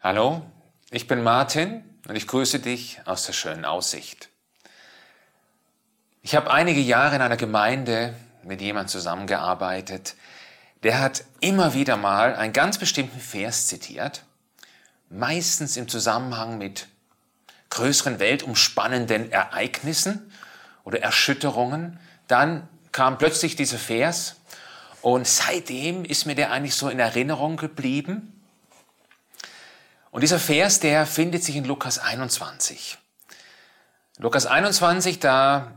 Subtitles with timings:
[0.00, 0.42] Hallo,
[0.92, 4.28] ich bin Martin und ich grüße dich aus der schönen Aussicht.
[6.22, 8.14] Ich habe einige Jahre in einer Gemeinde
[8.44, 10.14] mit jemandem zusammengearbeitet,
[10.84, 14.22] der hat immer wieder mal einen ganz bestimmten Vers zitiert,
[15.10, 16.86] meistens im Zusammenhang mit
[17.70, 20.32] größeren weltumspannenden Ereignissen
[20.84, 21.98] oder Erschütterungen.
[22.28, 24.36] Dann kam plötzlich dieser Vers
[25.02, 28.37] und seitdem ist mir der eigentlich so in Erinnerung geblieben.
[30.10, 32.98] Und dieser Vers, der findet sich in Lukas 21.
[34.18, 35.72] Lukas 21, da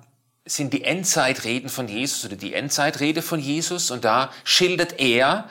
[0.45, 5.47] sind die Endzeitreden von Jesus oder die Endzeitrede von Jesus und da schildert er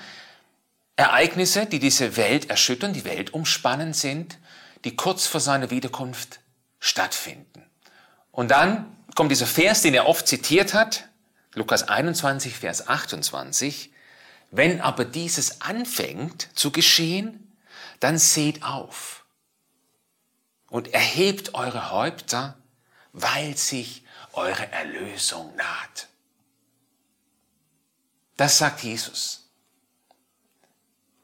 [0.96, 4.38] Ereignisse, die diese Welt erschüttern, die Welt umspannend sind,
[4.84, 6.40] die kurz vor seiner Wiederkunft
[6.80, 7.64] stattfinden.
[8.32, 11.08] Und dann kommt dieser Vers, den er oft zitiert hat,
[11.54, 13.92] Lukas 21, Vers 28,
[14.50, 17.49] wenn aber dieses anfängt zu geschehen,
[18.00, 19.24] dann seht auf
[20.68, 22.56] und erhebt eure Häupter,
[23.12, 26.08] weil sich eure Erlösung naht.
[28.36, 29.50] Das sagt Jesus.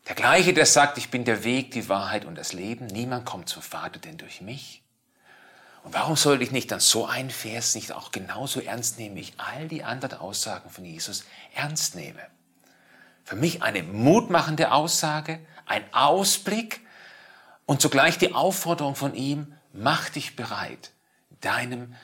[0.09, 2.87] Der gleiche, der sagt, ich bin der Weg, die Wahrheit und das Leben.
[2.87, 4.83] Niemand kommt zum Vater denn durch mich.
[5.83, 9.21] Und warum sollte ich nicht dann so einen Vers nicht auch genauso ernst nehmen, wie
[9.21, 11.25] ich all die anderen Aussagen von Jesus
[11.55, 12.21] ernst nehme?
[13.25, 16.81] Für mich eine mutmachende Aussage, ein Ausblick
[17.67, 20.93] und zugleich die Aufforderung von ihm, mach dich bereit,
[21.41, 21.95] deinem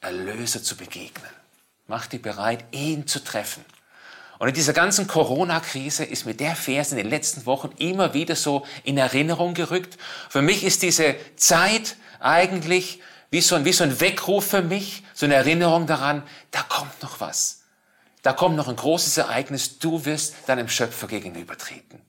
[0.00, 1.30] Erlöser zu begegnen.
[1.86, 3.64] Mach dich bereit, ihn zu treffen.
[4.38, 8.36] Und in dieser ganzen Corona-Krise ist mir der Vers in den letzten Wochen immer wieder
[8.36, 9.98] so in Erinnerung gerückt.
[10.28, 13.00] Für mich ist diese Zeit eigentlich
[13.30, 17.02] wie so ein, wie so ein Weckruf für mich, so eine Erinnerung daran, da kommt
[17.02, 17.62] noch was.
[18.22, 22.00] Da kommt noch ein großes Ereignis, du wirst deinem Schöpfer gegenübertreten.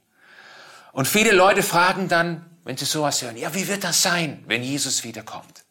[0.92, 4.64] Und viele Leute fragen dann, wenn sie sowas hören, ja, wie wird das sein, wenn
[4.64, 5.64] Jesus wiederkommt?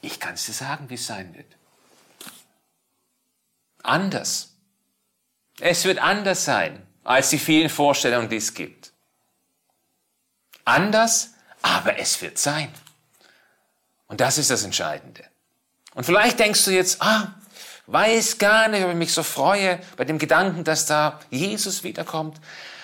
[0.00, 1.56] Ich kann es dir sagen, wie es sein wird.
[3.82, 4.54] Anders.
[5.60, 8.92] Es wird anders sein als die vielen Vorstellungen, die es gibt.
[10.64, 11.30] Anders,
[11.62, 12.72] aber es wird sein.
[14.08, 15.24] Und das ist das Entscheidende.
[15.94, 17.34] Und vielleicht denkst du jetzt, ah,
[17.86, 22.40] weiß gar nicht, ob ich mich so freue bei dem Gedanken, dass da Jesus wiederkommt.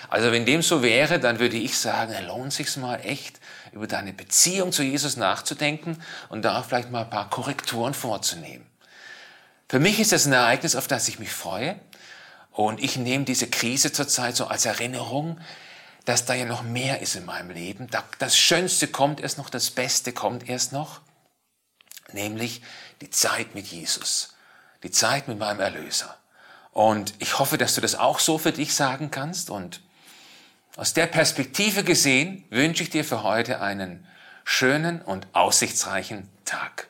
[0.09, 3.39] Also wenn dem so wäre, dann würde ich sagen, lohnt sich's mal echt,
[3.71, 8.65] über deine Beziehung zu Jesus nachzudenken und da vielleicht mal ein paar Korrekturen vorzunehmen.
[9.67, 11.79] Für mich ist das ein Ereignis, auf das ich mich freue.
[12.51, 15.39] Und ich nehme diese Krise zurzeit so als Erinnerung,
[16.05, 17.87] dass da ja noch mehr ist in meinem Leben.
[18.19, 21.01] Das Schönste kommt erst noch, das Beste kommt erst noch.
[22.11, 22.61] Nämlich
[23.01, 24.32] die Zeit mit Jesus.
[24.83, 26.17] Die Zeit mit meinem Erlöser.
[26.71, 29.81] Und ich hoffe, dass du das auch so für dich sagen kannst und
[30.75, 34.07] aus der Perspektive gesehen wünsche ich dir für heute einen
[34.43, 36.89] schönen und aussichtsreichen Tag.